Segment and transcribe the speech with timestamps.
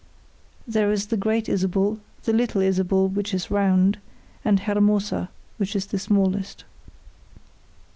[0.67, 3.99] There is the Great Isabel; the Little Isabel, which is round;
[4.43, 6.63] and Hermosa, which is the smallest.